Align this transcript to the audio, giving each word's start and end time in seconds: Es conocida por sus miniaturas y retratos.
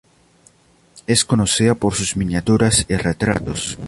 Es 1.05 1.23
conocida 1.25 1.75
por 1.75 1.93
sus 1.93 2.17
miniaturas 2.17 2.87
y 2.89 2.95
retratos. 2.95 3.77